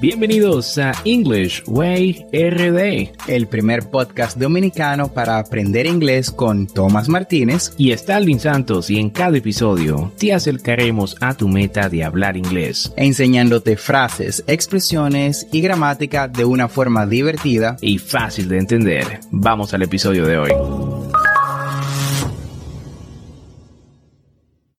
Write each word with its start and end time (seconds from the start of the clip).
Bienvenidos 0.00 0.78
a 0.78 0.92
English 1.04 1.64
Way 1.66 2.26
RD, 2.32 3.10
el 3.26 3.48
primer 3.48 3.90
podcast 3.90 4.36
dominicano 4.36 5.12
para 5.12 5.40
aprender 5.40 5.86
inglés 5.86 6.30
con 6.30 6.68
Tomás 6.68 7.08
Martínez 7.08 7.72
y 7.76 7.90
Stalin 7.90 8.38
Santos 8.38 8.90
y 8.90 9.00
en 9.00 9.10
cada 9.10 9.38
episodio 9.38 10.12
te 10.16 10.32
acercaremos 10.32 11.16
a 11.20 11.34
tu 11.34 11.48
meta 11.48 11.88
de 11.88 12.04
hablar 12.04 12.36
inglés, 12.36 12.92
enseñándote 12.96 13.76
frases, 13.76 14.44
expresiones 14.46 15.48
y 15.50 15.60
gramática 15.62 16.28
de 16.28 16.44
una 16.44 16.68
forma 16.68 17.04
divertida 17.04 17.76
y 17.80 17.98
fácil 17.98 18.48
de 18.48 18.58
entender. 18.58 19.18
Vamos 19.32 19.74
al 19.74 19.82
episodio 19.82 20.26
de 20.26 20.38
hoy. 20.38 20.52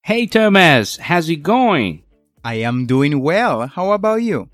Hey 0.01 0.27
Thomas, 0.27 0.97
how's 0.97 1.27
it 1.27 1.45
going? 1.45 2.03
I 2.45 2.63
am 2.63 2.87
doing 2.87 3.21
well. 3.21 3.69
How 3.75 3.91
about 3.91 4.21
you? 4.21 4.49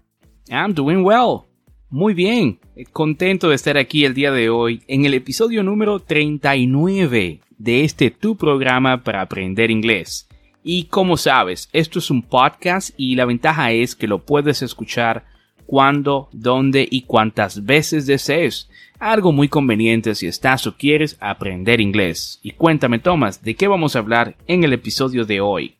I'm 0.50 0.74
doing 0.74 1.04
well. 1.04 1.46
Muy 1.90 2.14
bien, 2.14 2.60
contento 2.92 3.50
de 3.50 3.56
estar 3.56 3.78
aquí 3.78 4.06
el 4.06 4.14
día 4.14 4.32
de 4.32 4.50
hoy 4.50 4.84
en 4.88 5.06
el 5.06 5.14
episodio 5.14 5.64
número 5.64 6.00
39 6.00 7.40
de 7.58 7.84
este 7.84 8.12
tu 8.12 8.36
programa 8.36 9.04
para 9.04 9.22
aprender 9.22 9.72
inglés. 9.72 10.28
Y 10.64 10.86
como 10.86 11.18
sabes, 11.18 11.70
esto 11.74 12.00
es 12.00 12.12
un 12.12 12.22
podcast 12.22 12.92
y 12.98 13.16
la 13.16 13.26
ventaja 13.26 13.72
es 13.72 13.96
que 13.96 14.08
lo 14.08 14.26
puedes 14.26 14.62
escuchar 14.62 15.26
cuando, 15.66 16.30
dónde 16.32 16.88
y 16.90 17.04
cuántas 17.04 17.66
veces 17.66 18.06
desees. 18.06 18.70
Algo 19.00 19.32
muy 19.32 19.48
conveniente 19.48 20.14
si 20.16 20.28
estás 20.28 20.68
o 20.68 20.78
quieres 20.78 21.18
aprender 21.20 21.82
inglés. 21.82 22.40
Y 22.44 22.52
cuéntame, 22.52 23.00
Tomás, 23.00 23.42
¿de 23.42 23.56
qué 23.56 23.68
vamos 23.68 23.96
a 23.96 24.00
hablar 24.00 24.36
en 24.48 24.64
el 24.64 24.74
episodio 24.74 25.26
de 25.26 25.42
hoy? 25.42 25.76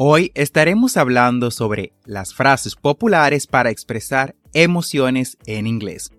Hoy 0.00 0.30
estaremos 0.36 0.96
hablando 0.96 1.50
sobre 1.50 1.92
las 2.04 2.32
frases 2.32 2.76
populares 2.76 3.48
para 3.48 3.70
expresar 3.70 4.36
emociones 4.54 5.36
en 5.44 5.66
inglés. 5.66 6.12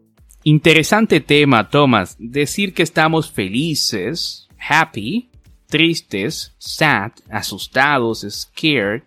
Interesante 0.43 1.21
tema, 1.21 1.69
Thomas. 1.69 2.17
Decir 2.19 2.73
que 2.73 2.83
estamos 2.83 3.31
felices, 3.31 4.49
happy, 4.59 5.29
tristes, 5.67 6.53
sad, 6.57 7.13
asustados, 7.29 8.27
scared, 8.29 9.03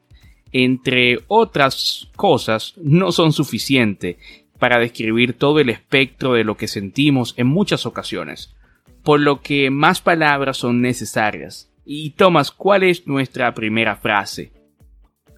entre 0.53 1.19
otras 1.29 2.09
cosas, 2.17 2.73
no 2.79 3.13
son 3.13 3.35
suficientes 3.35 4.17
para 4.59 4.79
describir 4.79 5.35
todo 5.35 5.61
el 5.61 5.69
espectro 5.69 6.33
de 6.33 6.45
lo 6.45 6.57
que 6.57 6.67
sentimos 6.67 7.35
en 7.37 7.47
muchas 7.47 7.85
ocasiones, 7.85 8.55
por 9.03 9.21
lo 9.21 9.43
que 9.43 9.69
más 9.69 10.01
palabras 10.01 10.57
son 10.57 10.81
necesarias. 10.81 11.71
Y 11.85 12.13
Thomas, 12.13 12.51
¿cuál 12.51 12.85
es 12.85 13.07
nuestra 13.07 13.53
primera 13.53 13.97
frase? 13.97 14.62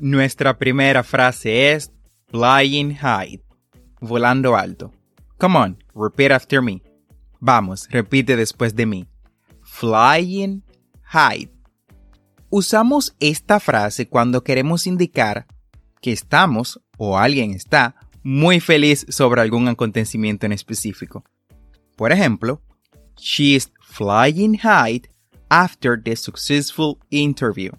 Nuestra 0.00 0.58
primera 0.58 1.04
frase 1.04 1.72
es 1.72 1.92
flying 2.28 2.96
high, 2.96 3.40
volando 4.00 4.56
alto. 4.56 4.92
Come 5.38 5.58
on, 5.58 5.84
repeat 5.94 6.32
after 6.32 6.60
me. 6.60 6.82
Vamos, 7.40 7.88
repite 7.90 8.36
después 8.36 8.74
de 8.74 8.86
mí. 8.86 9.06
Flying 9.62 10.64
high. 11.02 11.50
Usamos 12.50 13.14
esta 13.20 13.60
frase 13.60 14.08
cuando 14.08 14.42
queremos 14.42 14.86
indicar 14.86 15.46
que 16.00 16.12
estamos 16.12 16.80
o 16.96 17.16
alguien 17.18 17.52
está 17.52 17.94
muy 18.22 18.60
feliz 18.60 19.06
sobre 19.08 19.42
algún 19.42 19.68
acontecimiento 19.68 20.46
en 20.46 20.52
específico. 20.52 21.24
Por 21.96 22.10
ejemplo, 22.10 22.60
she's 23.16 23.70
flying 23.80 24.58
high 24.58 25.02
after 25.48 26.02
the 26.02 26.16
successful 26.16 26.98
interview. 27.10 27.70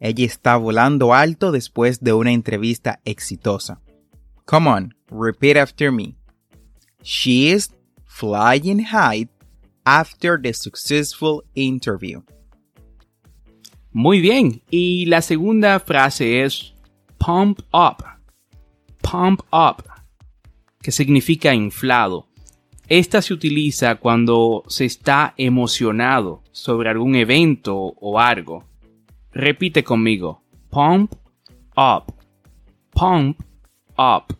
Ella 0.00 0.24
está 0.24 0.56
volando 0.56 1.14
alto 1.14 1.52
después 1.52 2.00
de 2.00 2.12
una 2.12 2.32
entrevista 2.32 3.00
exitosa. 3.04 3.80
Come 4.44 4.68
on, 4.68 4.94
repeat 5.10 5.56
after 5.56 5.90
me. 5.90 6.16
She 7.02 7.50
is 7.50 7.70
flying 8.04 8.84
high 8.84 9.28
after 9.84 10.40
the 10.40 10.52
successful 10.52 11.44
interview. 11.54 12.22
Muy 13.92 14.20
bien. 14.20 14.62
Y 14.70 15.06
la 15.06 15.22
segunda 15.22 15.80
frase 15.80 16.42
es 16.44 16.74
pump 17.18 17.60
up. 17.72 18.04
Pump 19.00 19.40
up, 19.52 19.84
que 20.82 20.92
significa 20.92 21.54
inflado. 21.54 22.26
Esta 22.88 23.22
se 23.22 23.32
utiliza 23.32 23.96
cuando 23.96 24.64
se 24.68 24.84
está 24.84 25.32
emocionado 25.36 26.42
sobre 26.52 26.90
algún 26.90 27.14
evento 27.14 27.74
o 27.76 28.20
algo. 28.20 28.64
Repite 29.36 29.82
conmigo. 29.82 30.40
Pump 30.70 31.14
up. 31.76 32.10
Pump 32.94 33.44
up. 33.98 34.32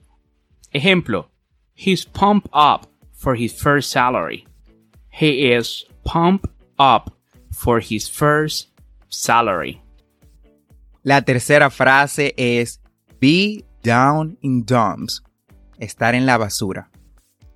Ejemplo. 0.72 1.26
He's 1.74 2.06
pumped 2.06 2.48
up 2.54 2.86
for 3.12 3.34
his 3.34 3.52
first 3.52 3.90
salary. 3.90 4.46
He 5.10 5.52
is 5.52 5.84
pumped 6.04 6.48
up 6.78 7.12
for 7.52 7.80
his 7.80 8.08
first 8.08 8.68
salary. 9.10 9.82
La 11.04 11.20
tercera 11.20 11.70
frase 11.70 12.32
es 12.36 12.80
be 13.20 13.64
down 13.82 14.38
in 14.40 14.64
dumps. 14.64 15.22
Estar 15.78 16.14
en 16.14 16.24
la 16.24 16.38
basura. 16.38 16.88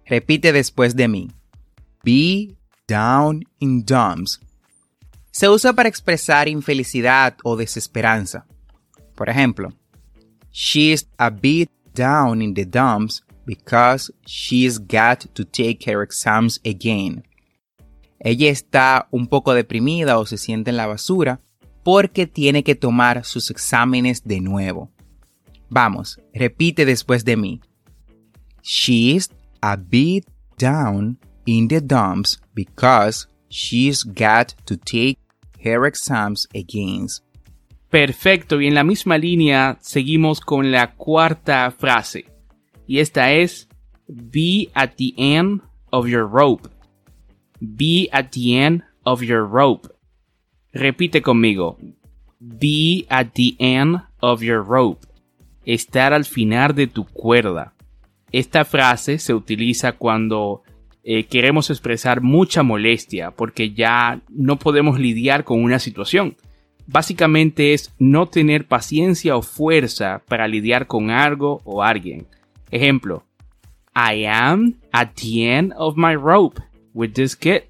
Repite 0.05 0.53
después 0.53 0.95
de 0.95 1.09
mí. 1.09 1.31
Be 2.05 2.55
down 2.87 3.45
in 3.61 3.83
dumps. 3.87 4.41
Se 5.41 5.49
usa 5.49 5.73
para 5.73 5.89
expresar 5.89 6.49
infelicidad 6.49 7.35
o 7.45 7.57
desesperanza. 7.57 8.45
Por 9.15 9.31
ejemplo, 9.31 9.73
she's 10.51 11.09
a 11.17 11.31
bit 11.31 11.71
down 11.95 12.43
in 12.43 12.53
the 12.53 12.67
dumps 12.67 13.25
because 13.47 14.13
she's 14.27 14.77
got 14.77 15.25
to 15.33 15.43
take 15.43 15.91
her 15.91 16.03
exams 16.03 16.61
again. 16.67 17.25
Ella 18.19 18.51
está 18.51 19.09
un 19.11 19.27
poco 19.29 19.55
deprimida 19.55 20.19
o 20.19 20.27
se 20.27 20.37
siente 20.37 20.69
en 20.69 20.77
la 20.77 20.87
basura 20.87 21.41
porque 21.85 22.27
tiene 22.27 22.63
que 22.63 22.75
tomar 22.75 23.25
sus 23.25 23.51
exámenes 23.51 24.23
de 24.23 24.43
nuevo. 24.43 24.91
Vamos, 25.71 26.21
repite 26.35 26.85
después 26.85 27.25
de 27.25 27.39
mí. 27.39 27.63
She's 28.61 29.31
a 29.63 29.77
bit 29.77 30.27
down 30.59 31.19
in 31.47 31.67
the 31.67 31.81
dumps 31.81 32.39
because 32.53 33.27
she's 33.49 34.05
got 34.05 34.55
to 34.67 34.77
take 34.77 35.20
her 35.65 35.87
exams 35.87 36.49
against. 36.55 37.25
Perfecto, 37.91 38.61
y 38.61 38.69
en 38.69 38.75
la 38.75 38.85
misma 38.85 39.19
línea 39.19 39.79
seguimos 39.81 40.41
con 40.41 40.71
la 40.71 40.95
cuarta 40.95 41.71
frase. 41.73 42.27
Y 42.87 43.01
esta 43.01 43.33
es 43.33 43.69
Be 44.07 44.71
at 44.75 44.97
the 44.97 45.13
end 45.17 45.63
of 45.91 46.07
your 46.07 46.29
rope. 46.29 46.69
Be 47.61 48.09
at 48.13 48.31
the 48.31 48.59
end 48.59 48.83
of 49.05 49.23
your 49.23 49.47
rope. 49.47 49.89
Repite 50.73 51.21
conmigo. 51.21 51.77
Be 52.39 53.07
at 53.09 53.35
the 53.35 53.57
end 53.59 54.03
of 54.21 54.43
your 54.43 54.65
rope. 54.65 55.07
Estar 55.65 56.13
al 56.13 56.25
final 56.25 56.75
de 56.75 56.87
tu 56.87 57.05
cuerda. 57.05 57.75
Esta 58.33 58.65
frase 58.65 59.19
se 59.19 59.35
utiliza 59.35 59.93
cuando 59.93 60.63
eh, 61.03 61.25
queremos 61.25 61.71
expresar 61.71 62.21
mucha 62.21 62.63
molestia 62.63 63.31
porque 63.31 63.73
ya 63.73 64.21
no 64.29 64.59
podemos 64.59 64.99
lidiar 64.99 65.45
con 65.45 65.63
una 65.63 65.79
situación. 65.79 66.37
Básicamente 66.87 67.73
es 67.73 67.95
no 67.99 68.27
tener 68.27 68.67
paciencia 68.67 69.37
o 69.37 69.43
fuerza 69.43 70.23
para 70.27 70.49
lidiar 70.49 70.87
con 70.87 71.11
algo 71.11 71.61
o 71.65 71.83
alguien. 71.83 72.27
Ejemplo, 72.71 73.25
I 73.95 74.27
am 74.27 74.75
at 74.93 75.15
the 75.15 75.57
end 75.57 75.73
of 75.77 75.97
my 75.97 76.15
rope 76.15 76.61
with 76.93 77.13
this 77.13 77.37
kid. 77.37 77.63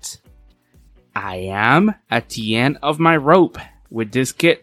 I 1.15 1.51
am 1.51 1.97
at 2.09 2.29
the 2.35 2.57
end 2.57 2.79
of 2.83 2.99
my 2.99 3.17
rope 3.17 3.61
with 3.91 4.11
this 4.11 4.33
kid. 4.33 4.61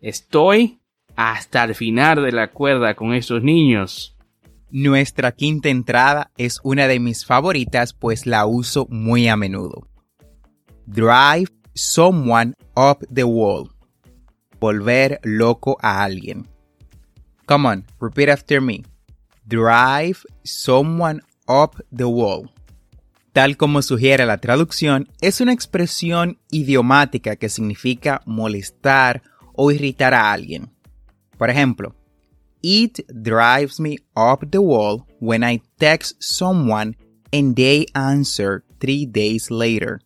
Estoy 0.00 0.80
hasta 1.14 1.64
el 1.64 1.74
final 1.74 2.22
de 2.22 2.32
la 2.32 2.48
cuerda 2.48 2.94
con 2.94 3.14
estos 3.14 3.42
niños. 3.42 4.16
Nuestra 4.74 5.32
quinta 5.32 5.68
entrada 5.68 6.30
es 6.38 6.58
una 6.62 6.88
de 6.88 6.98
mis 6.98 7.26
favoritas 7.26 7.92
pues 7.92 8.24
la 8.24 8.46
uso 8.46 8.86
muy 8.88 9.28
a 9.28 9.36
menudo. 9.36 9.86
Drive 10.86 11.50
someone 11.74 12.54
up 12.74 13.06
the 13.12 13.24
wall. 13.24 13.70
Volver 14.58 15.20
loco 15.24 15.76
a 15.82 16.02
alguien. 16.02 16.48
Come 17.44 17.68
on, 17.68 17.84
repeat 18.00 18.30
after 18.30 18.62
me. 18.62 18.82
Drive 19.44 20.20
someone 20.42 21.20
up 21.46 21.84
the 21.94 22.04
wall. 22.04 22.50
Tal 23.34 23.58
como 23.58 23.82
sugiere 23.82 24.24
la 24.24 24.38
traducción, 24.38 25.06
es 25.20 25.42
una 25.42 25.52
expresión 25.52 26.38
idiomática 26.50 27.36
que 27.36 27.50
significa 27.50 28.22
molestar 28.24 29.22
o 29.52 29.70
irritar 29.70 30.14
a 30.14 30.32
alguien. 30.32 30.70
Por 31.36 31.50
ejemplo, 31.50 31.94
It 32.62 33.00
drives 33.22 33.80
me 33.80 33.98
up 34.16 34.50
the 34.50 34.62
wall 34.62 35.06
when 35.18 35.42
I 35.42 35.60
text 35.78 36.22
someone 36.22 36.94
and 37.32 37.56
they 37.56 37.86
answer 37.94 38.64
three 38.78 39.06
days 39.06 39.50
later. 39.50 40.00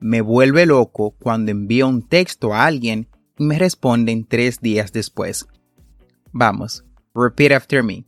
Me 0.00 0.20
vuelve 0.20 0.66
loco 0.66 1.14
cuando 1.20 1.52
envío 1.52 1.86
un 1.86 2.02
texto 2.02 2.52
a 2.52 2.66
alguien 2.66 3.06
y 3.38 3.44
me 3.44 3.58
responden 3.58 4.24
tres 4.24 4.60
días 4.60 4.90
después. 4.92 5.46
Vamos, 6.32 6.82
repeat 7.14 7.52
after 7.52 7.84
me. 7.84 8.04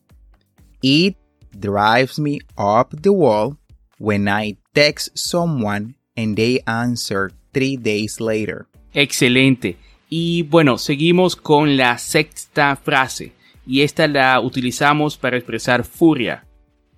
It 0.82 1.16
drives 1.52 2.18
me 2.18 2.40
up 2.58 3.00
the 3.00 3.12
wall 3.12 3.58
when 3.98 4.28
I 4.28 4.56
text 4.74 5.16
someone 5.16 5.94
and 6.16 6.36
they 6.36 6.62
answer 6.66 7.30
three 7.52 7.76
days 7.76 8.20
later. 8.20 8.66
Excelente. 8.92 9.76
Y 10.08 10.42
bueno, 10.42 10.78
seguimos 10.78 11.36
con 11.36 11.76
la 11.76 11.98
sexta 11.98 12.76
frase. 12.76 13.32
Y 13.66 13.82
esta 13.82 14.06
la 14.06 14.40
utilizamos 14.40 15.16
para 15.16 15.36
expresar 15.36 15.84
furia. 15.84 16.46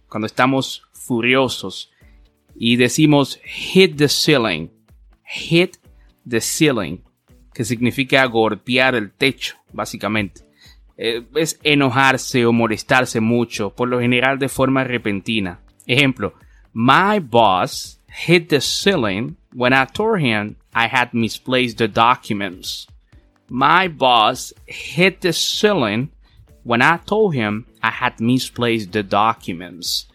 Cuando 0.08 0.26
estamos 0.26 0.82
furiosos. 0.92 1.90
Y 2.54 2.76
decimos 2.76 3.38
hit 3.44 3.96
the 3.96 4.08
ceiling. 4.08 4.70
Hit 5.24 5.76
the 6.28 6.40
ceiling. 6.40 7.02
Que 7.52 7.64
significa 7.64 8.24
golpear 8.26 8.94
el 8.94 9.12
techo, 9.12 9.56
básicamente. 9.72 10.42
Eh, 10.98 11.26
es 11.34 11.58
enojarse 11.62 12.46
o 12.46 12.52
molestarse 12.52 13.20
mucho, 13.20 13.70
por 13.70 13.88
lo 13.88 14.00
general 14.00 14.38
de 14.38 14.48
forma 14.48 14.82
repentina. 14.82 15.60
Ejemplo, 15.86 16.34
my 16.72 17.18
boss 17.20 18.00
hit 18.08 18.48
the 18.48 18.60
ceiling 18.60 19.36
when 19.52 19.72
I 19.72 19.86
told 19.86 20.20
him 20.20 20.56
I 20.74 20.88
had 20.90 21.10
misplaced 21.12 21.78
the 21.78 21.88
documents. 21.88 22.86
My 23.48 23.88
boss 23.88 24.54
hit 24.66 25.20
the 25.20 25.32
ceiling 25.32 26.10
when 26.66 26.82
I 26.82 26.98
told 27.06 27.34
him 27.34 27.64
I 27.80 27.90
had 27.90 28.14
misplaced 28.18 28.90
the 28.90 29.04
documents. 29.04 30.08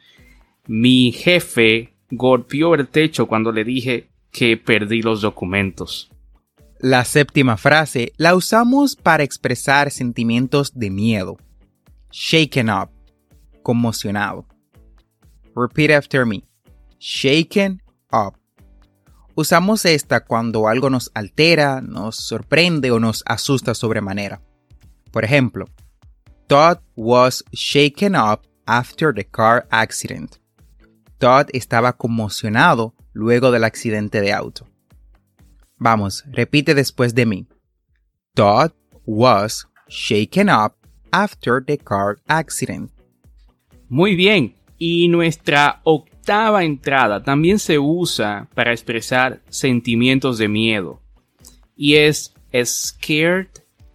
Mi 0.68 1.12
jefe 1.12 1.94
golpeó 2.12 2.75
el 2.75 2.88
techo 2.88 3.25
cuando 3.25 3.51
le 3.51 3.63
dije 3.63 4.09
que 4.31 4.57
perdí 4.57 5.01
los 5.01 5.21
documentos. 5.21 6.09
La 6.80 7.06
séptima 7.06 7.57
frase 7.57 8.12
la 8.18 8.36
usamos 8.36 8.95
para 8.95 9.24
expresar 9.24 9.92
sentimientos 9.92 10.74
de 10.74 10.89
miedo. 10.89 11.38
Shaken 12.12 12.69
up, 12.69 12.89
conmocionado. 13.63 14.45
Repeat 15.56 15.92
after 15.92 16.25
me. 16.25 16.44
Shaken 17.00 17.81
up. 18.12 18.36
Usamos 19.36 19.86
esta 19.86 20.25
cuando 20.25 20.68
algo 20.68 20.89
nos 20.89 21.12
altera, 21.13 21.81
nos 21.81 22.18
sorprende 22.18 22.92
o 22.92 23.00
nos 23.00 23.24
asusta 23.25 23.74
sobremanera. 23.74 24.42
Por 25.12 25.24
ejemplo, 25.24 25.68
Todd 26.51 26.80
was 26.98 27.45
shaken 27.53 28.13
up 28.13 28.45
after 28.68 29.13
the 29.13 29.24
car 29.24 29.65
accident. 29.71 30.38
Todd 31.18 31.50
estaba 31.53 31.94
conmocionado 31.94 32.94
luego 33.13 33.51
del 33.51 33.63
accidente 33.63 34.19
de 34.19 34.33
auto. 34.33 34.68
Vamos, 35.77 36.25
repite 36.30 36.75
después 36.75 37.15
de 37.15 37.25
mí. 37.25 37.48
Todd 38.36 38.74
was 39.06 39.65
shaken 39.88 40.50
up 40.50 40.75
after 41.13 41.63
the 41.65 41.77
car 41.77 42.18
accident. 42.27 42.92
Muy 43.88 44.18
bien. 44.18 44.54
Y 44.77 45.07
nuestra 45.07 45.80
octava 45.86 46.65
entrada 46.65 47.24
también 47.24 47.59
se 47.59 47.80
usa 47.80 48.50
para 48.54 48.74
expresar 48.74 49.42
sentimientos 49.47 50.38
de 50.38 50.50
miedo. 50.50 51.00
Y 51.77 51.95
es 51.95 52.33
scared 52.65 53.47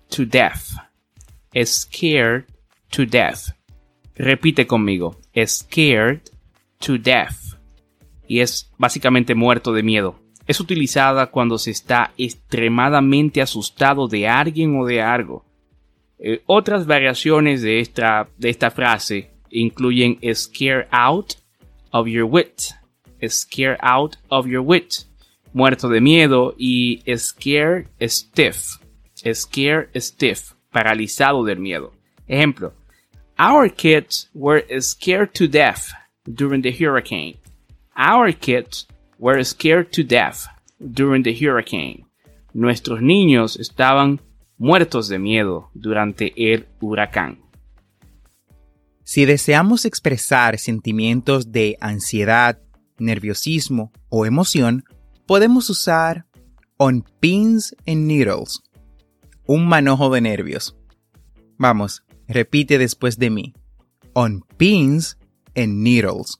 to 0.08 0.24
death. 0.24 0.85
Scared 1.64 2.46
to 2.90 3.06
death. 3.06 3.52
Repite 4.16 4.66
conmigo. 4.66 5.18
Scared 5.34 6.22
to 6.80 6.98
death. 6.98 7.56
Y 8.28 8.40
es 8.40 8.70
básicamente 8.78 9.34
muerto 9.34 9.72
de 9.72 9.82
miedo 9.82 10.20
es 10.46 10.60
utilizada 10.60 11.26
cuando 11.26 11.58
se 11.58 11.72
está 11.72 12.12
extremadamente 12.16 13.42
asustado 13.42 14.06
de 14.06 14.28
alguien 14.28 14.78
o 14.78 14.86
de 14.86 15.02
algo. 15.02 15.44
Eh, 16.18 16.42
otras 16.46 16.86
variaciones 16.86 17.62
de 17.62 17.80
esta, 17.80 18.28
de 18.38 18.50
esta 18.50 18.70
frase 18.70 19.30
incluyen 19.50 20.18
scare 20.34 20.86
out 20.90 21.34
of 21.90 22.06
your 22.06 22.24
wit, 22.24 22.74
scare 23.28 23.76
out 23.80 24.16
of 24.28 24.46
your 24.46 24.60
wit, 24.64 25.04
muerto 25.52 25.88
de 25.88 26.00
miedo 26.00 26.54
y 26.56 27.02
scare 27.16 27.88
stiff, 28.00 28.76
scare 29.14 29.88
stiff, 29.94 30.52
paralizado 30.76 31.42
del 31.42 31.58
miedo. 31.58 31.94
Ejemplo, 32.28 32.74
our 33.38 33.70
kids 33.70 34.28
were 34.34 34.62
scared 34.82 35.32
to 35.32 35.48
death 35.48 35.88
during 36.26 36.60
the 36.60 36.70
hurricane. 36.70 37.38
Our 37.96 38.30
kids 38.34 38.86
were 39.18 39.42
scared 39.42 39.90
to 39.92 40.04
death 40.04 40.46
during 40.78 41.22
the 41.22 41.32
hurricane. 41.32 42.04
Nuestros 42.52 43.00
niños 43.00 43.58
estaban 43.58 44.20
muertos 44.58 45.08
de 45.08 45.18
miedo 45.18 45.70
durante 45.72 46.34
el 46.36 46.66
huracán. 46.82 47.38
Si 49.02 49.24
deseamos 49.24 49.86
expresar 49.86 50.58
sentimientos 50.58 51.52
de 51.52 51.78
ansiedad, 51.80 52.58
nerviosismo 52.98 53.92
o 54.10 54.26
emoción, 54.26 54.84
podemos 55.26 55.70
usar 55.70 56.26
on 56.76 57.02
pins 57.20 57.74
and 57.86 58.06
needles, 58.06 58.62
un 59.46 59.66
manojo 59.66 60.10
de 60.10 60.20
nervios. 60.20 60.76
Vamos, 61.58 62.04
repite 62.28 62.78
después 62.78 63.18
de 63.18 63.30
mí. 63.30 63.54
On 64.12 64.44
pins 64.56 65.16
and 65.54 65.82
needles. 65.82 66.38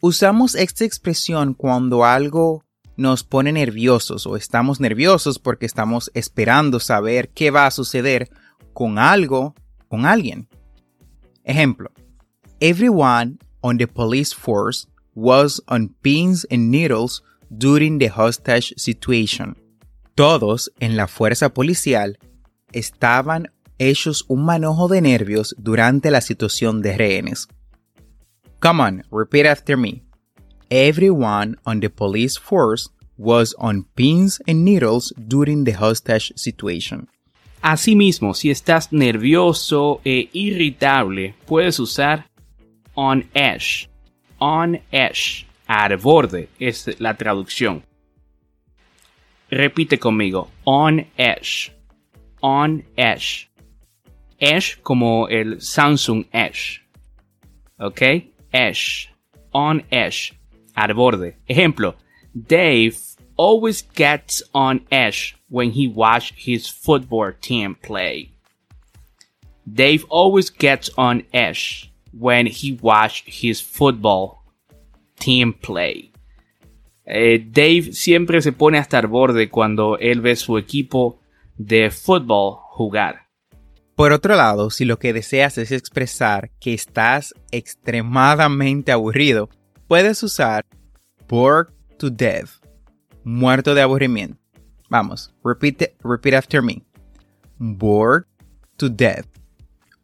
Usamos 0.00 0.54
esta 0.54 0.84
expresión 0.84 1.54
cuando 1.54 2.04
algo 2.04 2.62
nos 2.96 3.24
pone 3.24 3.52
nerviosos 3.52 4.26
o 4.26 4.36
estamos 4.36 4.80
nerviosos 4.80 5.38
porque 5.38 5.66
estamos 5.66 6.10
esperando 6.14 6.78
saber 6.78 7.30
qué 7.30 7.50
va 7.50 7.66
a 7.66 7.70
suceder 7.70 8.28
con 8.72 8.98
algo, 8.98 9.54
con 9.88 10.06
alguien. 10.06 10.48
Ejemplo, 11.44 11.90
everyone 12.60 13.38
on 13.60 13.78
the 13.78 13.86
police 13.86 14.34
force 14.34 14.86
was 15.14 15.62
on 15.68 15.94
pins 16.02 16.46
and 16.50 16.70
needles 16.70 17.22
during 17.50 17.98
the 17.98 18.10
hostage 18.14 18.74
situation. 18.76 19.56
Todos 20.14 20.70
en 20.78 20.96
la 20.96 21.08
fuerza 21.08 21.52
policial 21.52 22.18
estaban 22.70 23.48
hechos 23.78 24.24
un 24.28 24.44
manojo 24.44 24.86
de 24.86 25.00
nervios 25.00 25.56
durante 25.58 26.12
la 26.12 26.20
situación 26.20 26.82
de 26.82 26.96
rehenes. 26.96 27.48
Come 28.60 28.82
on, 28.82 29.02
repeat 29.10 29.44
after 29.44 29.76
me. 29.76 30.02
Everyone 30.70 31.56
on 31.64 31.80
the 31.80 31.90
police 31.90 32.38
force 32.38 32.88
was 33.18 33.56
on 33.58 33.86
pins 33.96 34.40
and 34.46 34.64
needles 34.64 35.12
during 35.16 35.64
the 35.64 35.74
hostage 35.74 36.32
situation. 36.36 37.08
Asimismo, 37.60 38.34
si 38.34 38.50
estás 38.50 38.92
nervioso 38.92 40.00
e 40.04 40.28
irritable, 40.32 41.34
puedes 41.44 41.80
usar 41.80 42.30
on 42.94 43.24
edge. 43.34 43.88
On 44.38 44.80
edge. 44.92 45.46
Al 45.66 45.96
borde 45.96 46.48
es 46.60 46.88
la 47.00 47.16
traducción. 47.16 47.82
Repite 49.54 49.98
conmigo. 49.98 50.48
On 50.66 51.04
edge. 51.16 51.70
On 52.42 52.82
edge. 52.96 53.48
Edge 54.40 54.82
como 54.82 55.28
el 55.28 55.60
Samsung 55.60 56.26
Edge. 56.32 56.82
¿Ok? 57.78 58.02
Edge. 58.52 59.08
On 59.52 59.80
edge 59.92 60.32
al 60.74 60.92
borde. 60.94 61.36
Ejemplo, 61.48 61.94
Dave 62.34 62.96
always 63.36 63.82
gets 63.82 64.42
on 64.52 64.80
edge 64.90 65.36
when 65.48 65.70
he 65.70 65.86
watch 65.86 66.32
his 66.36 66.68
football 66.68 67.32
team 67.40 67.76
play. 67.80 68.30
Dave 69.72 70.04
always 70.10 70.50
gets 70.50 70.90
on 70.98 71.22
edge 71.32 71.92
when 72.12 72.46
he 72.46 72.72
watch 72.82 73.22
his 73.24 73.60
football 73.60 74.42
team 75.20 75.52
play. 75.52 76.10
Eh, 77.06 77.46
Dave 77.50 77.92
siempre 77.92 78.40
se 78.40 78.52
pone 78.52 78.78
hasta 78.78 78.98
el 78.98 79.06
borde 79.06 79.50
cuando 79.50 79.98
él 79.98 80.20
ve 80.20 80.36
su 80.36 80.58
equipo 80.58 81.20
de 81.56 81.90
fútbol 81.90 82.56
jugar. 82.70 83.24
Por 83.94 84.12
otro 84.12 84.34
lado, 84.34 84.70
si 84.70 84.84
lo 84.84 84.98
que 84.98 85.12
deseas 85.12 85.56
es 85.58 85.70
expresar 85.70 86.50
que 86.58 86.74
estás 86.74 87.32
extremadamente 87.52 88.90
aburrido, 88.90 89.48
puedes 89.86 90.22
usar 90.22 90.66
bored 91.28 91.68
to 91.98 92.10
death, 92.10 92.50
muerto 93.22 93.74
de 93.74 93.82
aburrimiento. 93.82 94.36
Vamos, 94.88 95.32
repeat, 95.44 95.92
repeat 96.02 96.34
after 96.34 96.62
me. 96.62 96.82
Bored 97.58 98.24
to 98.76 98.88
death. 98.88 99.26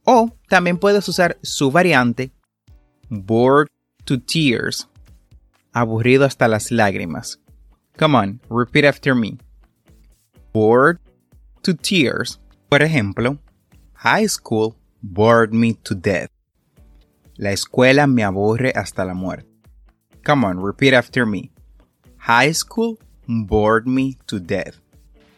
O 0.04 0.30
también 0.48 0.78
puedes 0.78 1.08
usar 1.08 1.38
su 1.42 1.70
variante, 1.70 2.30
bored 3.08 3.68
to 4.04 4.20
tears, 4.20 4.88
aburrido 5.72 6.24
hasta 6.24 6.48
las 6.48 6.70
lágrimas. 6.70 7.40
Come 7.98 8.16
on, 8.16 8.40
repeat 8.48 8.84
after 8.84 9.14
me. 9.14 9.38
Bored 10.52 10.98
to 11.62 11.74
tears. 11.74 12.40
Por 12.68 12.82
ejemplo, 12.82 13.38
high 13.94 14.28
school 14.28 14.76
bored 15.02 15.52
me 15.52 15.74
to 15.74 15.94
death. 15.94 16.30
La 17.36 17.52
escuela 17.52 18.06
me 18.06 18.22
aburre 18.22 18.72
hasta 18.74 19.04
la 19.04 19.14
muerte. 19.14 19.48
Come 20.24 20.46
on, 20.46 20.62
repeat 20.62 20.94
after 20.94 21.26
me. 21.26 21.50
High 22.18 22.52
school 22.54 22.98
bored 23.26 23.86
me 23.86 24.18
to 24.26 24.38
death. 24.38 24.76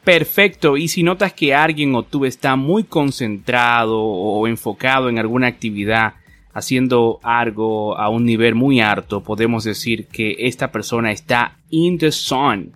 Perfecto, 0.04 0.76
y 0.76 0.88
si 0.88 1.04
notas 1.04 1.32
que 1.32 1.54
alguien 1.54 1.94
o 1.94 2.02
tú 2.02 2.24
está 2.24 2.56
muy 2.56 2.82
concentrado 2.82 4.00
o 4.02 4.48
enfocado 4.48 5.08
en 5.08 5.18
alguna 5.18 5.46
actividad, 5.46 6.14
haciendo 6.52 7.18
algo 7.22 7.98
a 7.98 8.08
un 8.08 8.24
nivel 8.24 8.54
muy 8.54 8.80
alto, 8.80 9.22
podemos 9.22 9.64
decir 9.64 10.06
que 10.06 10.36
esta 10.38 10.70
persona 10.70 11.12
está 11.12 11.58
in 11.70 11.98
the 11.98 12.12
sun. 12.12 12.72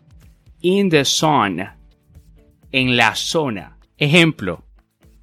In 0.61 0.89
the 0.91 1.05
sun. 1.05 1.63
En 2.73 2.97
la 2.97 3.15
zona. 3.15 3.77
Ejemplo. 3.99 4.63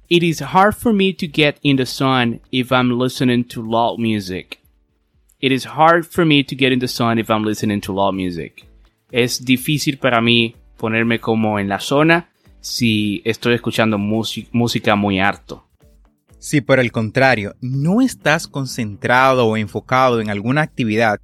It 0.08 0.22
is 0.22 0.40
hard 0.40 0.74
for 0.74 0.92
me 0.92 1.12
to 1.14 1.26
get 1.26 1.58
in 1.62 1.76
the 1.76 1.86
sun 1.86 2.40
if 2.50 2.70
I'm 2.70 2.98
listening 2.98 3.44
to 3.48 3.62
loud 3.62 3.98
music. 3.98 4.60
It 5.40 5.52
is 5.52 5.66
hard 5.66 6.06
for 6.06 6.24
me 6.24 6.44
to 6.44 6.54
get 6.54 6.72
in 6.72 6.78
the 6.78 6.88
sun 6.88 7.18
if 7.18 7.30
I'm 7.30 7.44
listening 7.44 7.80
to 7.82 7.92
loud 7.92 8.14
music. 8.14 8.66
Es 9.10 9.44
difícil 9.44 9.98
para 9.98 10.20
mí 10.20 10.54
ponerme 10.76 11.20
como 11.20 11.58
en 11.58 11.68
la 11.68 11.80
zona 11.80 12.28
si 12.60 13.22
estoy 13.24 13.54
escuchando 13.54 13.98
música 13.98 14.96
muy 14.96 15.20
alto. 15.20 15.64
Si 16.44 16.60
por 16.60 16.78
el 16.78 16.92
contrario 16.92 17.56
no 17.62 18.02
estás 18.02 18.46
concentrado 18.46 19.46
o 19.46 19.56
enfocado 19.56 20.20
en 20.20 20.28
alguna 20.28 20.60
actividad, 20.60 21.18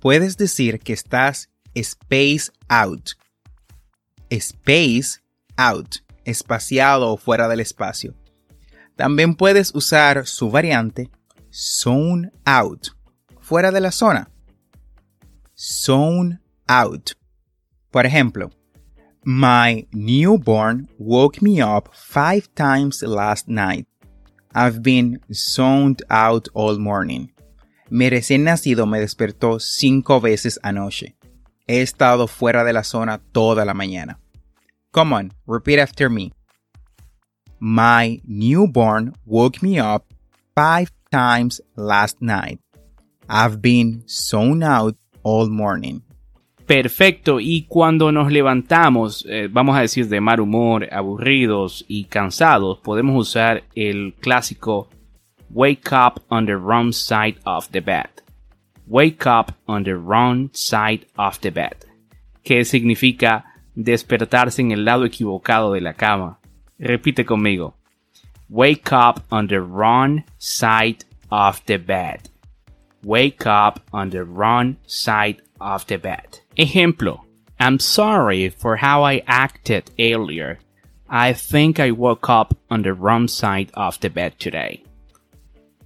puedes 0.00 0.38
decir 0.38 0.78
que 0.78 0.94
estás 0.94 1.50
space 1.74 2.50
out. 2.70 3.10
Space 4.30 5.20
out, 5.58 5.96
espaciado 6.24 7.12
o 7.12 7.18
fuera 7.18 7.48
del 7.48 7.60
espacio. 7.60 8.14
También 8.96 9.34
puedes 9.34 9.74
usar 9.74 10.26
su 10.26 10.50
variante 10.50 11.10
zone 11.50 12.32
out, 12.46 12.96
fuera 13.42 13.72
de 13.72 13.80
la 13.80 13.92
zona. 13.92 14.30
Zone 15.54 16.40
out. 16.66 17.10
Por 17.90 18.06
ejemplo, 18.06 18.50
My 19.22 19.86
newborn 19.92 20.88
woke 20.98 21.42
me 21.42 21.62
up 21.62 21.90
five 21.92 22.48
times 22.54 23.02
last 23.02 23.48
night. 23.48 23.86
I've 24.54 24.82
been 24.82 25.20
zoned 25.32 26.02
out 26.10 26.48
all 26.54 26.78
morning. 26.78 27.32
Mi 27.90 28.10
recién 28.10 28.44
nacido 28.44 28.86
me 28.86 29.00
despertó 29.00 29.60
cinco 29.60 30.20
veces 30.20 30.58
anoche. 30.62 31.16
He 31.66 31.80
estado 31.80 32.26
fuera 32.26 32.64
de 32.64 32.72
la 32.72 32.84
zona 32.84 33.20
toda 33.32 33.64
la 33.64 33.74
mañana. 33.74 34.18
Come 34.92 35.14
on, 35.14 35.32
repeat 35.46 35.78
after 35.78 36.10
me. 36.10 36.32
My 37.58 38.20
newborn 38.26 39.14
woke 39.24 39.62
me 39.62 39.78
up 39.78 40.04
five 40.54 40.90
times 41.10 41.60
last 41.76 42.20
night. 42.20 42.60
I've 43.28 43.62
been 43.62 44.04
zoned 44.06 44.64
out 44.64 44.96
all 45.22 45.48
morning. 45.48 46.02
Perfecto, 46.72 47.38
y 47.38 47.66
cuando 47.68 48.10
nos 48.12 48.32
levantamos, 48.32 49.26
eh, 49.28 49.46
vamos 49.52 49.76
a 49.76 49.82
decir 49.82 50.08
de 50.08 50.22
mal 50.22 50.40
humor, 50.40 50.88
aburridos 50.90 51.84
y 51.86 52.04
cansados, 52.04 52.78
podemos 52.78 53.28
usar 53.28 53.64
el 53.74 54.14
clásico 54.18 54.88
Wake 55.50 55.92
up 55.92 56.22
on 56.30 56.46
the 56.46 56.56
wrong 56.56 56.90
side 56.90 57.36
of 57.44 57.68
the 57.72 57.82
bed. 57.82 58.08
Wake 58.86 59.26
up 59.26 59.52
on 59.66 59.84
the 59.84 59.94
wrong 59.94 60.48
side 60.54 61.06
of 61.18 61.40
the 61.40 61.50
bed. 61.50 61.76
Que 62.42 62.64
significa 62.64 63.44
despertarse 63.74 64.62
en 64.62 64.72
el 64.72 64.86
lado 64.86 65.04
equivocado 65.04 65.74
de 65.74 65.82
la 65.82 65.92
cama. 65.92 66.38
Repite 66.78 67.26
conmigo. 67.26 67.74
Wake 68.48 68.90
up 68.92 69.20
on 69.30 69.46
the 69.46 69.60
wrong 69.60 70.24
side 70.38 71.04
of 71.28 71.62
the 71.66 71.76
bed. 71.76 72.30
Wake 73.02 73.44
up 73.44 73.82
on 73.92 74.08
the 74.08 74.24
wrong 74.24 74.78
side 74.86 75.42
of 75.60 75.84
the 75.84 75.98
bed. 75.98 76.41
Ejemplo. 76.56 77.20
I'm 77.58 77.78
sorry 77.78 78.50
for 78.50 78.76
how 78.76 79.04
I 79.04 79.22
acted 79.26 79.90
earlier. 79.98 80.58
I 81.08 81.32
think 81.32 81.78
I 81.78 81.92
woke 81.92 82.28
up 82.28 82.54
on 82.70 82.82
the 82.82 82.92
wrong 82.92 83.28
side 83.28 83.70
of 83.74 83.98
the 84.00 84.10
bed 84.10 84.38
today. 84.38 84.82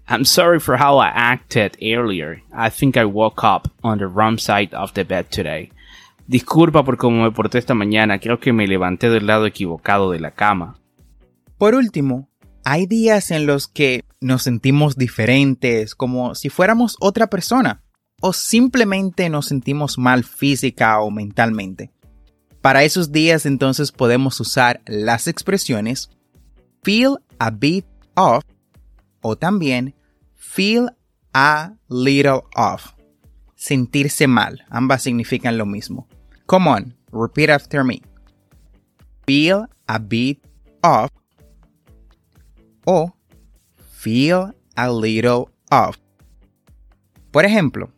I'm 0.08 0.24
sorry 0.24 0.58
for 0.58 0.76
how 0.76 0.98
I 0.98 1.08
acted 1.08 1.76
earlier. 1.82 2.42
I 2.52 2.70
think 2.70 2.96
I 2.96 3.04
woke 3.04 3.44
up 3.44 3.68
on 3.84 3.98
the 3.98 4.06
wrong 4.06 4.38
side 4.38 4.72
of 4.74 4.94
the 4.94 5.04
bed 5.04 5.30
today. 5.30 5.70
Disculpa 6.28 6.84
por 6.84 6.96
cómo 6.96 7.24
me 7.24 7.30
porté 7.30 7.58
esta 7.58 7.74
mañana. 7.74 8.18
Creo 8.18 8.40
que 8.40 8.52
me 8.52 8.66
levanté 8.66 9.10
del 9.10 9.26
lado 9.26 9.46
equivocado 9.46 10.10
de 10.10 10.20
la 10.20 10.32
cama. 10.32 10.78
Por 11.58 11.74
último, 11.74 12.28
hay 12.64 12.86
días 12.86 13.30
en 13.30 13.46
los 13.46 13.68
que 13.68 14.04
nos 14.20 14.42
sentimos 14.42 14.96
diferentes, 14.96 15.94
como 15.94 16.34
si 16.34 16.48
fuéramos 16.48 16.96
otra 17.00 17.28
persona 17.28 17.82
o 18.20 18.32
simplemente 18.32 19.28
nos 19.28 19.46
sentimos 19.46 19.98
mal 19.98 20.24
física 20.24 21.00
o 21.00 21.10
mentalmente. 21.10 21.90
Para 22.60 22.84
esos 22.84 23.12
días 23.12 23.46
entonces 23.46 23.92
podemos 23.92 24.40
usar 24.40 24.80
las 24.86 25.28
expresiones 25.28 26.10
feel 26.82 27.18
a 27.38 27.50
bit 27.50 27.84
off 28.14 28.42
o 29.20 29.36
también 29.36 29.94
feel 30.34 30.90
a 31.32 31.74
little 31.88 32.42
off. 32.54 32.92
Sentirse 33.54 34.26
mal, 34.26 34.64
ambas 34.70 35.02
significan 35.02 35.58
lo 35.58 35.66
mismo. 35.66 36.08
Come 36.46 36.70
on, 36.70 36.96
repeat 37.12 37.50
after 37.50 37.84
me. 37.84 38.02
Feel 39.26 39.66
a 39.86 39.98
bit 39.98 40.40
off 40.82 41.10
o 42.84 43.12
feel 43.98 44.54
a 44.76 44.90
little 44.90 45.46
off. 45.70 45.98
Por 47.32 47.44
ejemplo, 47.44 47.90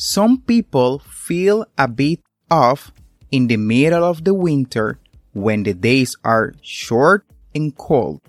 Some 0.00 0.42
people 0.46 1.00
feel 1.00 1.66
a 1.76 1.88
bit 1.88 2.20
off 2.48 2.92
in 3.32 3.48
the 3.48 3.56
middle 3.56 4.04
of 4.04 4.22
the 4.22 4.32
winter 4.32 5.00
when 5.32 5.64
the 5.64 5.74
days 5.74 6.16
are 6.22 6.54
short 6.62 7.26
and 7.52 7.74
cold. 7.74 8.20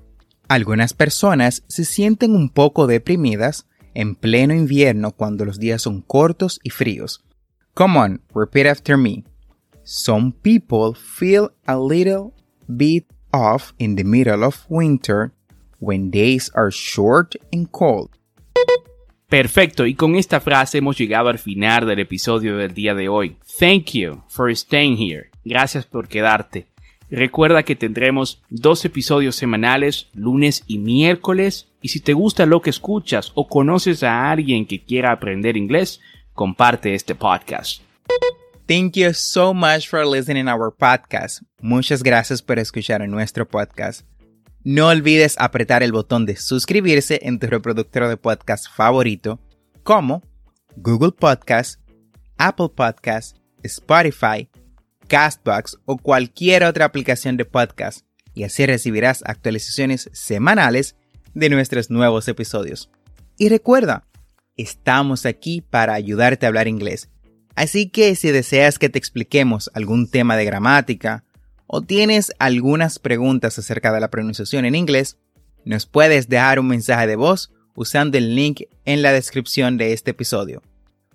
Algunas 0.50 0.94
personas 0.94 1.62
se 1.68 1.86
sienten 1.86 2.36
un 2.36 2.50
poco 2.50 2.88
deprimidas 2.88 3.68
en 3.94 4.16
pleno 4.16 4.56
invierno 4.56 5.12
cuando 5.12 5.46
los 5.46 5.60
días 5.60 5.84
son 5.84 6.02
cortos 6.02 6.60
y 6.64 6.72
fríos. 6.72 7.22
Come 7.76 8.00
on, 8.00 8.22
repeat 8.34 8.66
after 8.66 8.98
me. 8.98 9.24
Some 9.84 10.34
people 10.42 10.96
feel 10.96 11.52
a 11.68 11.78
little 11.78 12.34
bit 12.66 13.06
off 13.32 13.76
in 13.78 13.96
the 13.96 14.04
middle 14.04 14.44
of 14.44 14.66
winter 14.70 15.34
when 15.78 16.10
days 16.10 16.50
are 16.56 16.72
short 16.72 17.36
and 17.54 17.72
cold. 17.72 18.10
Perfecto, 19.30 19.86
y 19.86 19.94
con 19.94 20.16
esta 20.16 20.40
frase 20.40 20.80
hemos 20.80 20.98
llegado 20.98 21.30
al 21.30 21.38
final 21.38 21.86
del 21.86 22.00
episodio 22.00 22.58
del 22.58 22.74
día 22.74 22.96
de 22.96 23.10
hoy. 23.10 23.38
Thank 23.60 23.92
you 23.92 24.24
for 24.28 24.54
staying 24.56 24.98
here. 24.98 25.30
Gracias 25.46 25.86
por 25.86 26.08
quedarte. 26.08 26.66
Recuerda 27.12 27.62
que 27.62 27.76
tendremos 27.76 28.42
dos 28.50 28.84
episodios 28.86 29.36
semanales, 29.36 30.08
lunes 30.14 30.64
y 30.66 30.80
miércoles, 30.80 31.68
y 31.80 31.90
si 31.90 32.00
te 32.00 32.14
gusta 32.14 32.48
lo 32.48 32.62
que 32.62 32.72
escuchas 32.72 33.32
o 33.36 33.48
conoces 33.48 34.02
a 34.02 34.32
alguien 34.32 34.66
que 34.66 34.84
quiera 34.84 35.12
aprender 35.12 35.58
inglés, 35.58 36.02
comparte 36.34 36.96
este 36.96 37.14
podcast. 37.14 37.84
Thank 38.66 38.94
you 38.94 39.14
so 39.14 39.54
much 39.54 39.88
for 39.88 40.06
listening 40.06 40.48
our 40.48 40.74
podcast. 40.76 41.44
Muchas 41.62 42.02
gracias 42.02 42.42
por 42.42 42.58
escuchar 42.58 43.08
nuestro 43.08 43.48
podcast. 43.48 44.06
No 44.72 44.90
olvides 44.90 45.34
apretar 45.40 45.82
el 45.82 45.92
botón 45.92 46.28
de 46.28 46.36
suscribirse 46.36 47.22
en 47.24 47.40
tu 47.40 47.48
reproductor 47.48 48.08
de 48.08 48.18
podcast 48.18 48.68
favorito, 48.72 49.40
como 49.82 50.22
Google 50.76 51.12
Podcast, 51.12 51.82
Apple 52.38 52.70
Podcast, 52.76 53.36
Spotify, 53.64 54.48
Castbox 55.08 55.80
o 55.86 55.98
cualquier 55.98 56.66
otra 56.66 56.86
aplicación 56.86 57.36
de 57.36 57.46
podcast, 57.46 58.06
y 58.36 58.44
así 58.44 58.64
recibirás 58.68 59.24
actualizaciones 59.26 60.08
semanales 60.14 60.96
de 61.34 61.50
nuestros 61.50 61.90
nuevos 61.90 62.28
episodios. 62.28 62.92
Y 63.40 63.50
recuerda, 63.50 64.06
estamos 64.56 65.26
aquí 65.26 65.62
para 65.62 65.96
ayudarte 65.96 66.46
a 66.46 66.50
hablar 66.50 66.68
inglés 66.68 67.10
Así 67.56 67.90
que 67.90 68.16
si 68.16 68.32
deseas 68.32 68.80
que 68.80 68.88
te 68.88 69.00
expliquemos 69.00 69.70
algún 69.74 70.10
tema 70.10 70.38
de 70.38 70.46
gramática 70.46 71.26
o 71.72 71.82
tienes 71.84 72.34
algunas 72.40 72.98
preguntas 72.98 73.60
acerca 73.60 73.94
de 73.94 74.00
la 74.00 74.10
pronunciación 74.10 74.66
en 74.66 74.74
inglés, 74.74 75.20
nos 75.66 75.86
puedes 75.86 76.28
dejar 76.28 76.60
un 76.60 76.68
mensaje 76.68 77.06
de 77.06 77.16
voz 77.16 77.52
usando 77.76 78.18
el 78.18 78.36
link 78.36 78.62
en 78.86 79.04
la 79.04 79.12
descripción 79.12 79.78
de 79.78 79.94
este 79.94 80.12
episodio. 80.12 80.64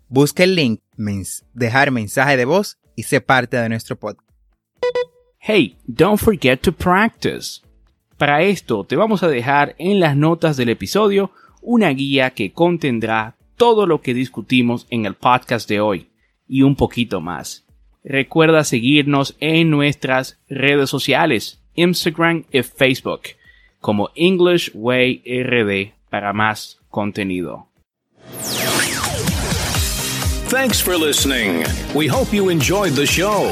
Busca 0.09 0.45
el 0.45 0.55
link 0.55 0.81
dejar 1.55 1.91
mensaje 1.91 2.37
de 2.37 2.45
voz 2.45 2.79
y 2.95 3.03
sé 3.03 3.21
parte 3.21 3.57
de 3.57 3.69
nuestro 3.69 3.97
podcast. 3.97 4.31
Hey, 5.41 5.77
don't 5.87 6.21
forget 6.21 6.61
to 6.61 6.73
practice. 6.73 7.61
Para 8.17 8.43
esto 8.43 8.85
te 8.85 8.95
vamos 8.95 9.25
a 9.25 9.29
dejar 9.29 9.75
en 9.79 9.99
las 9.99 10.17
notas 10.17 10.57
del 10.57 10.69
episodio 10.69 11.33
una 11.63 11.89
guía 11.89 12.31
que 12.31 12.53
contendrá 12.53 13.37
todo 13.57 13.89
lo 13.89 14.03
que 14.03 14.15
discutimos 14.15 14.87
en 14.91 15.05
el 15.05 15.15
podcast 15.15 15.69
de 15.69 15.81
hoy 15.81 16.11
y 16.47 16.63
un 16.63 16.77
poquito 16.77 17.21
más. 17.21 17.64
Recuerda 18.05 18.65
seguirnos 18.65 19.35
en 19.41 19.71
nuestras 19.71 20.39
redes 20.49 20.91
sociales, 20.91 21.59
Instagram 21.75 22.45
y 22.53 22.63
Facebook, 22.63 23.23
como 23.81 24.11
English 24.15 24.71
Way 24.75 25.23
RD 25.27 25.95
para 26.11 26.35
más 26.35 26.79
contenido. 26.91 27.67
Thanks 30.51 30.81
for 30.81 30.97
listening. 30.97 31.65
We 31.95 32.07
hope 32.07 32.33
you 32.33 32.51
enjoyed 32.51 32.93
the 32.93 33.07
show. 33.07 33.51